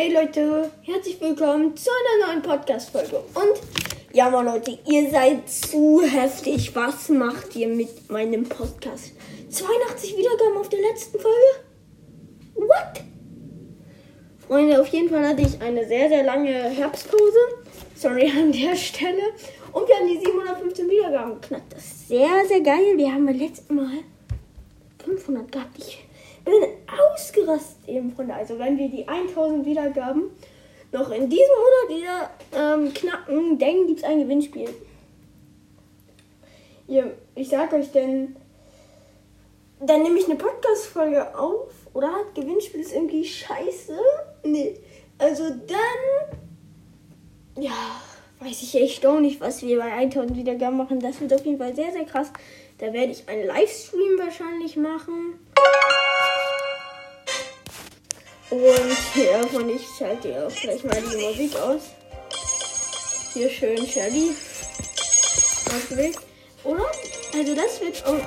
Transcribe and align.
Hey 0.00 0.12
Leute, 0.12 0.70
herzlich 0.82 1.20
willkommen 1.20 1.76
zu 1.76 1.90
einer 1.90 2.28
neuen 2.28 2.40
Podcast-Folge. 2.40 3.16
Und 3.16 4.12
ja, 4.12 4.30
mal 4.30 4.44
Leute, 4.44 4.78
ihr 4.86 5.10
seid 5.10 5.50
zu 5.50 6.02
heftig. 6.02 6.72
Was 6.76 7.08
macht 7.08 7.56
ihr 7.56 7.66
mit 7.66 8.08
meinem 8.08 8.44
Podcast? 8.44 9.10
82 9.50 10.16
Wiedergaben 10.16 10.56
auf 10.56 10.68
der 10.68 10.78
letzten 10.82 11.18
Folge? 11.18 11.36
What? 12.54 13.02
Freunde, 14.46 14.80
auf 14.80 14.86
jeden 14.86 15.08
Fall 15.08 15.26
hatte 15.26 15.42
ich 15.42 15.60
eine 15.60 15.84
sehr, 15.84 16.08
sehr 16.08 16.22
lange 16.22 16.52
Herbstpause. 16.52 17.64
Sorry 17.96 18.30
an 18.30 18.52
der 18.52 18.76
Stelle. 18.76 19.32
Und 19.72 19.88
wir 19.88 19.96
haben 19.96 20.06
die 20.06 20.24
715 20.24 20.88
Wiedergaben 20.88 21.40
geknackt. 21.40 21.72
Das 21.72 21.84
ist 21.84 22.06
sehr, 22.06 22.46
sehr 22.46 22.60
geil. 22.60 22.96
Wir 22.96 23.12
haben 23.12 23.26
beim 23.26 23.36
letzten 23.36 23.74
Mal 23.74 23.98
500 25.04 25.50
gehabt. 25.50 25.76
Ich 25.76 26.06
bin 26.44 26.77
ausgerastet 26.88 27.88
eben, 27.88 28.12
Freunde. 28.14 28.34
Also 28.34 28.58
wenn 28.58 28.78
wir 28.78 28.88
die 28.88 29.06
1000 29.06 29.64
Wiedergaben 29.66 30.30
noch 30.92 31.10
in 31.10 31.28
diesem 31.28 31.46
Monat 31.46 31.98
wieder 31.98 32.30
ähm, 32.54 32.94
knacken, 32.94 33.58
dann 33.58 33.86
gibt 33.86 33.98
es 33.98 34.04
ein 34.04 34.20
Gewinnspiel. 34.20 34.68
Ihr, 36.86 37.12
ich 37.34 37.48
sag 37.48 37.72
euch 37.72 37.92
denn, 37.92 38.36
dann 39.80 40.02
nehme 40.02 40.18
ich 40.18 40.24
eine 40.24 40.36
Podcast-Folge 40.36 41.38
auf 41.38 41.70
oder 41.92 42.10
Gewinnspiel 42.34 42.80
ist 42.80 42.94
irgendwie 42.94 43.24
scheiße. 43.24 43.98
Nee. 44.44 44.76
Also 45.18 45.50
dann, 45.50 46.40
ja, 47.62 48.00
weiß 48.40 48.62
ich 48.62 48.74
echt 48.76 49.04
auch 49.04 49.20
nicht, 49.20 49.40
was 49.40 49.62
wir 49.62 49.78
bei 49.78 49.92
1000 49.92 50.36
Wiedergaben 50.36 50.78
machen. 50.78 51.00
Das 51.00 51.20
wird 51.20 51.34
auf 51.34 51.44
jeden 51.44 51.58
Fall 51.58 51.74
sehr, 51.74 51.92
sehr 51.92 52.04
krass. 52.04 52.32
Da 52.78 52.92
werde 52.92 53.12
ich 53.12 53.28
einen 53.28 53.46
Livestream 53.46 54.18
wahrscheinlich 54.18 54.76
machen. 54.76 55.38
Und 58.50 58.96
hier 59.14 59.46
von 59.48 59.68
ich 59.68 59.86
schalte 59.98 60.30
ja 60.30 60.46
auch 60.46 60.54
gleich 60.54 60.82
mal 60.84 61.00
die 61.00 61.16
Musik 61.16 61.56
aus. 61.56 61.82
Hier 63.34 63.50
schön 63.50 63.86
Shelly. 63.86 64.30
Ausgewählt. 65.66 66.16
Oder? 66.64 66.86
Also 67.34 67.54
das 67.54 67.80
wird 67.80 68.06
auch. 68.06 68.26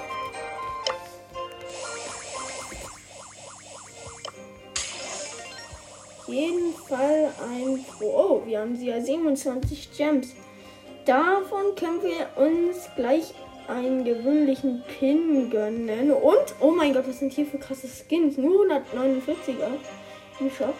jeden 6.31 6.73
Fall 6.73 7.31
ein 7.51 7.83
Pro. 7.83 8.05
Oh, 8.05 8.41
wir 8.45 8.59
haben 8.59 8.75
sie 8.75 8.87
ja 8.87 9.01
27 9.01 9.89
Gems. 9.97 10.33
Davon 11.05 11.75
können 11.75 12.01
wir 12.01 12.41
uns 12.41 12.89
gleich 12.95 13.33
einen 13.67 14.03
gewöhnlichen 14.03 14.83
Pin 14.99 15.49
gönnen. 15.49 16.11
Und, 16.11 16.55
oh 16.59 16.71
mein 16.71 16.93
Gott, 16.93 17.07
was 17.07 17.19
sind 17.19 17.33
hier 17.33 17.45
für 17.45 17.57
krasse 17.57 17.87
Skins? 17.87 18.37
Nur 18.37 18.65
149er 18.65 19.71
im 20.41 20.51
Shop. 20.51 20.75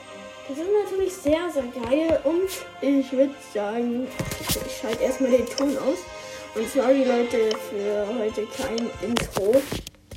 Das 0.48 0.58
ist 0.58 0.68
natürlich 0.84 1.14
sehr, 1.14 1.50
sehr 1.50 1.64
geil. 1.84 2.20
Und 2.24 2.50
ich 2.82 3.12
würde 3.12 3.34
sagen, 3.54 4.08
ich 4.68 4.78
schalte 4.78 5.04
erstmal 5.04 5.32
den 5.32 5.46
Ton 5.46 5.78
aus. 5.78 6.00
Und 6.56 6.68
sorry 6.70 7.04
Leute 7.04 7.56
für 7.70 8.08
heute 8.20 8.46
kein 8.48 8.90
Intro. 9.02 9.62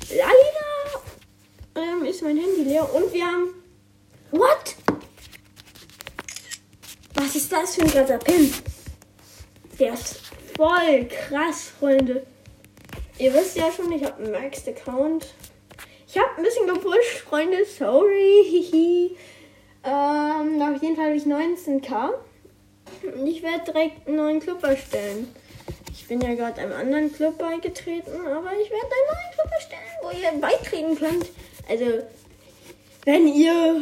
Leider 0.09 1.03
ähm, 1.75 2.05
ist 2.05 2.21
mein 2.21 2.37
Handy 2.37 2.63
leer. 2.63 2.93
Und 2.93 3.13
wir 3.13 3.25
haben... 3.25 3.63
What? 4.31 4.75
Was 7.13 7.35
ist 7.35 7.51
das 7.51 7.75
für 7.75 7.83
ein 7.83 7.91
krasser 7.91 8.17
Pin? 8.17 8.53
Der 9.79 9.93
ist 9.93 10.19
voll 10.57 11.07
krass, 11.07 11.71
Freunde. 11.79 12.25
Ihr 13.17 13.33
wisst 13.33 13.55
ja 13.55 13.71
schon, 13.71 13.91
ich 13.93 14.03
habe 14.03 14.21
einen 14.21 14.31
Maxed 14.31 14.67
Account. 14.67 15.27
Ich 16.07 16.17
habe 16.17 16.29
ein 16.37 16.43
bisschen 16.43 16.67
gepusht, 16.67 17.23
Freunde. 17.27 17.65
Sorry. 17.65 19.15
Ähm, 19.85 20.61
auf 20.61 20.81
jeden 20.81 20.95
Fall 20.95 21.05
habe 21.05 21.15
ich 21.15 21.23
19k. 21.23 22.13
Und 23.03 23.27
ich 23.27 23.43
werde 23.43 23.71
direkt 23.71 24.07
einen 24.07 24.17
neuen 24.17 24.39
Club 24.39 24.63
erstellen. 24.63 25.33
Ich 25.91 26.07
bin 26.07 26.21
ja 26.21 26.35
gerade 26.35 26.61
einem 26.61 26.73
anderen 26.73 27.11
Club 27.13 27.37
beigetreten, 27.37 28.11
aber 28.27 28.51
ich 28.53 28.69
werde 28.69 28.85
einen 28.85 29.07
neuen 29.11 29.33
Club 29.33 29.51
erstellen, 29.51 29.81
wo 30.01 30.09
ihr 30.11 30.41
beitreten 30.41 30.95
könnt. 30.97 31.25
Also, 31.69 32.03
wenn 33.05 33.27
ihr 33.27 33.81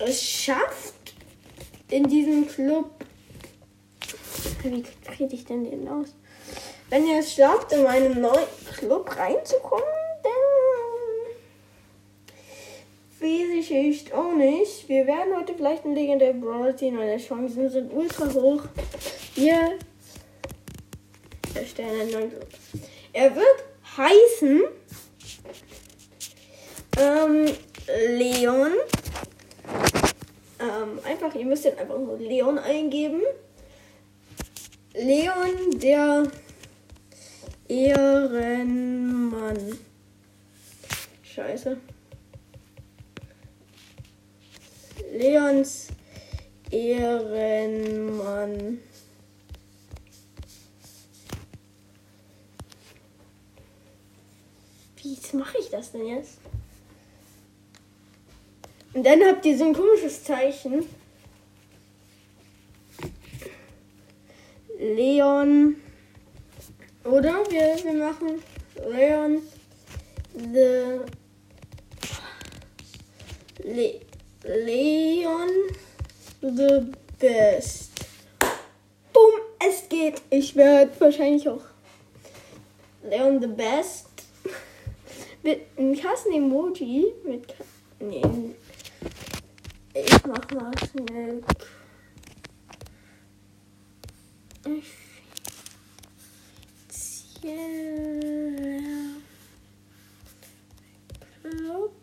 es 0.00 0.22
schafft, 0.22 0.92
in 1.92 2.08
diesem 2.08 2.48
Club. 2.48 2.90
Wie 4.62 4.82
kriege 5.04 5.34
ich 5.34 5.44
denn 5.44 5.64
den 5.64 5.86
aus? 5.88 6.14
Wenn 6.88 7.06
ihr 7.06 7.20
es 7.20 7.34
schafft, 7.34 7.72
in 7.72 7.82
meinen 7.82 8.20
neuen 8.20 8.46
Club 8.76 9.14
reinzukommen, 9.16 9.84
dann 10.22 10.32
echt 13.24 14.12
auch 14.12 14.32
nicht. 14.34 14.88
Wir 14.88 15.06
werden 15.06 15.36
heute 15.36 15.54
vielleicht 15.54 15.84
ein 15.84 15.94
legendär 15.94 16.32
Brawl 16.32 16.74
ziehen, 16.76 16.98
weil 16.98 17.16
die 17.16 17.24
Chancen 17.24 17.68
sind 17.70 17.92
ultra 17.92 18.32
hoch. 18.32 18.62
Wir 19.34 19.78
erstellen 21.54 22.00
einen 22.00 22.10
neuen 22.10 22.30
Club. 22.30 22.48
Er 23.12 23.34
wird 23.34 23.64
heißen 23.96 24.62
ähm, 26.98 27.46
Leon 28.08 28.72
ähm, 30.62 31.00
einfach, 31.04 31.34
ihr 31.34 31.44
müsst 31.44 31.64
jetzt 31.64 31.78
einfach 31.78 31.98
nur 31.98 32.18
Leon 32.18 32.58
eingeben. 32.58 33.20
Leon, 34.94 35.78
der 35.80 36.24
Ehrenmann. 37.66 39.58
Scheiße. 41.22 41.78
Leons 45.22 45.86
Ehrenmann. 46.72 48.52
Wie 54.96 55.36
mache 55.36 55.58
ich 55.58 55.70
das 55.70 55.92
denn 55.92 56.06
jetzt? 56.06 56.38
Und 58.94 59.06
dann 59.06 59.22
habt 59.22 59.46
ihr 59.46 59.56
so 59.56 59.64
ein 59.64 59.74
komisches 59.74 60.24
Zeichen. 60.24 60.86
Leon. 64.76 65.76
Oder 67.04 67.44
wir, 67.48 67.78
wir 67.84 67.92
machen 67.94 68.42
Leon 68.90 69.42
the 70.34 71.00
Le, 73.64 74.00
Leon 74.44 75.50
the 76.40 76.92
best. 77.18 77.92
Bumm, 79.12 79.40
es 79.64 79.88
geht. 79.88 80.20
Ich 80.30 80.56
werde 80.56 80.90
wahrscheinlich 80.98 81.48
auch 81.48 81.62
Leon 83.04 83.40
the 83.40 83.46
best. 83.46 84.08
Mit 85.44 85.60
einem 85.76 85.96
krassen 85.96 86.32
Emoji. 86.32 87.12
Mit. 87.24 87.54
Nee, 88.00 88.22
ich 89.94 90.26
mach 90.26 90.50
mal 90.50 90.72
schnell. 90.78 91.42
Effizieller 96.92 97.62
Club 101.42 102.01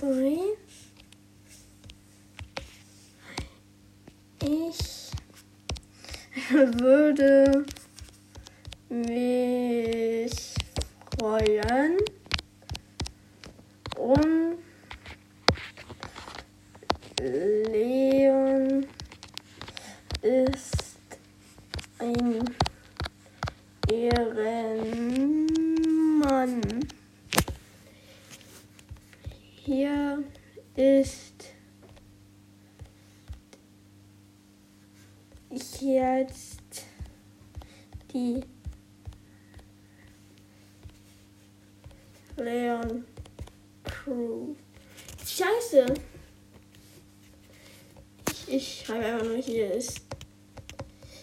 Boy. 0.00 0.56
Ich 4.42 5.10
würde 6.48 7.64
mich 8.88 10.54
freuen 11.18 11.96
um 13.96 14.58
Leon 17.20 18.86
ist 20.22 20.98
ein 21.98 22.44
Ehrenmann. 23.90 25.40
Hier 29.62 30.24
ist 30.74 31.52
jetzt 35.80 36.84
die 38.12 38.40
Leon 42.36 43.04
Crew. 43.82 44.54
Scheiße. 45.26 45.94
Ich, 48.30 48.54
ich 48.54 48.84
schreibe 48.84 49.04
einfach 49.04 49.26
nur, 49.26 49.36
hier 49.36 49.72
ist. 49.74 50.00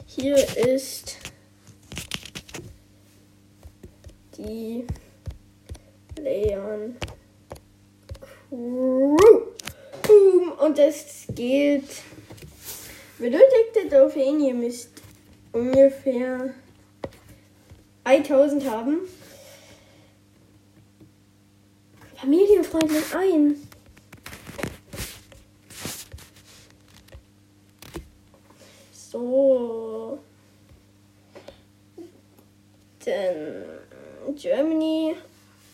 Hier 0.05 0.35
ist 0.57 1.17
die 4.37 4.85
Leon 6.19 6.97
Crew. 8.49 9.15
Boom. 10.01 10.51
Und 10.59 10.79
es 10.79 11.27
geht. 11.33 11.89
Benötigte 13.19 13.89
Trophäen, 13.89 14.39
ihr 14.39 14.53
müsst 14.53 14.91
ungefähr 15.51 16.53
1000 18.03 18.69
haben. 18.69 18.99
Familienfreundlich 22.15 23.15
ein. 23.15 23.55
So. 28.91 30.19
Dann 33.03 34.35
Germany 34.35 35.15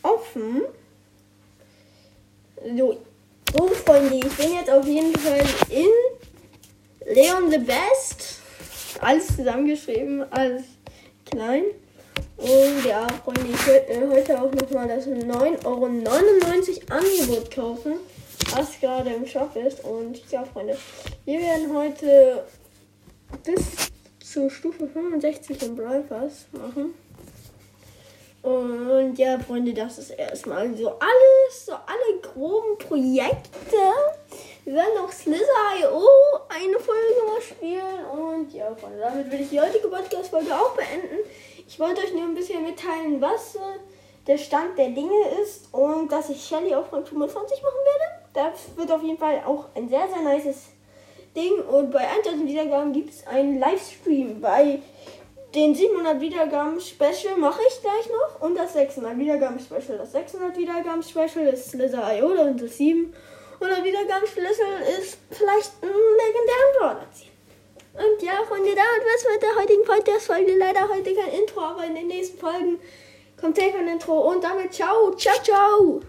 offen. 0.02 0.62
So, 2.74 2.98
so 3.52 3.68
Freunde, 3.68 4.16
ich 4.16 4.36
bin 4.36 4.54
jetzt 4.54 4.70
auf 4.70 4.86
jeden 4.86 5.14
Fall 5.18 5.44
in 5.68 6.03
Leon 7.06 7.50
the 7.50 7.58
Best. 7.58 8.40
Alles 9.00 9.26
zusammengeschrieben, 9.36 10.24
alles 10.32 10.62
klein. 11.24 11.64
Und 12.36 12.84
ja, 12.86 13.06
Freunde, 13.24 13.46
ich 13.52 13.66
werde 13.66 14.08
heute 14.08 14.40
auch 14.40 14.52
nochmal 14.52 14.88
das 14.88 15.06
9,99 15.06 15.64
Euro 15.66 15.84
Angebot 15.84 17.50
kaufen, 17.50 17.94
was 18.54 18.80
gerade 18.80 19.10
im 19.10 19.26
Shop 19.26 19.54
ist. 19.56 19.84
Und 19.84 20.20
ja, 20.30 20.44
Freunde, 20.44 20.76
wir 21.24 21.40
werden 21.40 21.74
heute 21.74 22.44
bis 23.44 23.90
zur 24.20 24.50
Stufe 24.50 24.86
65 24.86 25.62
im 25.62 25.76
Brawl 25.76 26.02
Pass 26.02 26.46
machen. 26.52 26.94
Und 28.42 29.18
ja, 29.18 29.38
Freunde, 29.38 29.72
das 29.72 29.98
ist 29.98 30.10
erstmal 30.10 30.76
so 30.76 30.90
alles, 30.90 31.66
so 31.66 31.72
alle 31.72 32.20
groben 32.20 32.78
Projekte. 32.78 33.76
Wir 34.64 34.76
werden 34.76 34.98
auch 35.04 35.12
Slither.io 35.12 36.08
eine 36.48 36.80
Folge 36.80 37.42
spielen. 37.42 38.06
Und 38.10 38.52
ja, 38.54 38.74
Freunde, 38.74 38.98
damit 38.98 39.30
will 39.30 39.42
ich 39.42 39.50
die 39.50 39.60
heutige 39.60 39.88
Podcast-Folge 39.88 40.54
auch 40.54 40.74
beenden. 40.74 41.18
Ich 41.68 41.78
wollte 41.78 42.00
euch 42.00 42.14
nur 42.14 42.22
ein 42.22 42.34
bisschen 42.34 42.64
mitteilen, 42.64 43.20
was 43.20 43.56
äh, 43.56 43.58
der 44.26 44.38
Stand 44.38 44.78
der 44.78 44.88
Dinge 44.88 45.28
ist 45.42 45.68
und 45.72 46.10
dass 46.10 46.30
ich 46.30 46.42
Shelly 46.42 46.74
auf 46.74 46.90
Rang 46.92 47.04
25 47.04 47.62
machen 47.62 47.74
werde. 47.84 48.22
Das 48.32 48.76
wird 48.76 48.90
auf 48.90 49.02
jeden 49.02 49.18
Fall 49.18 49.42
auch 49.44 49.66
ein 49.74 49.88
sehr, 49.90 50.08
sehr 50.08 50.22
nices 50.22 50.68
Ding. 51.36 51.60
Und 51.70 51.90
bei 51.90 52.08
1000 52.24 52.48
Wiedergaben 52.48 52.94
gibt 52.94 53.10
es 53.10 53.26
einen 53.26 53.58
Livestream. 53.58 54.40
Bei 54.40 54.80
den 55.54 55.74
700 55.74 56.22
Wiedergaben 56.22 56.80
Special 56.80 57.36
mache 57.36 57.60
ich 57.68 57.80
gleich 57.82 58.08
noch. 58.08 58.40
Und 58.40 58.56
das 58.56 58.72
600 58.72 59.18
Wiedergaben 59.18 59.58
Special. 59.58 59.98
Das 59.98 60.12
600 60.12 60.56
Wiedergaben 60.56 61.02
Special 61.02 61.46
ist 61.48 61.70
Slither.io 61.70 62.28
und 62.28 62.62
das 62.62 62.78
700 62.78 63.14
Wiedergaben 63.84 64.26
Special 64.26 64.82
ist 64.98 65.18
vielleicht 65.30 65.72
ein 65.82 65.88
legendären 65.88 66.72
Brawler 66.78 67.06
ziehen. 67.12 67.30
Und 67.94 68.22
ja, 68.22 68.42
Freunde, 68.48 68.74
damit 68.74 69.06
was 69.06 69.32
mit 69.32 69.42
der 69.42 69.54
heutigen 69.56 69.84
Podcast-Folge. 69.84 70.56
Leider 70.56 70.88
heute 70.88 71.14
kein 71.14 71.30
Intro, 71.30 71.60
aber 71.60 71.84
in 71.84 71.94
den 71.94 72.08
nächsten 72.08 72.38
Folgen 72.38 72.80
kommt 73.40 73.56
safe 73.56 73.78
ein 73.78 73.88
Intro. 73.88 74.32
Und 74.32 74.42
damit 74.42 74.72
ciao, 74.74 75.14
ciao, 75.16 75.40
ciao. 75.42 76.04